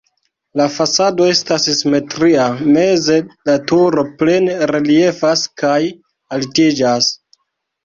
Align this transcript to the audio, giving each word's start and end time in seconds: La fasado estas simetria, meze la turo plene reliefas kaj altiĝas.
La 0.59 0.65
fasado 0.75 1.27
estas 1.33 1.67
simetria, 1.81 2.47
meze 2.79 3.19
la 3.51 3.59
turo 3.73 4.07
plene 4.23 4.57
reliefas 4.73 5.47
kaj 5.65 5.77
altiĝas. 6.41 7.15